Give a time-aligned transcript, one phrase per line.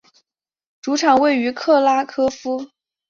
[0.81, 2.65] 主场位于克拉科夫。